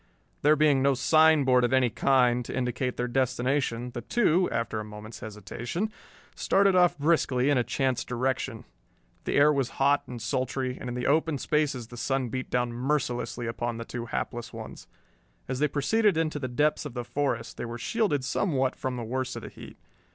[0.41, 4.83] There being no signboard of any kind to indicate their destination, the two, after a
[4.83, 5.91] moment's hesitation,
[6.33, 8.65] started off briskly in a chance direction.
[9.25, 12.73] The air was hot and sultry, and in the open spaces the sun beat down
[12.73, 14.87] mercilessly upon the two hapless ones.
[15.47, 19.03] As they proceeded into the depths of the forest they were shielded somewhat from the
[19.03, 19.77] worst of the heat.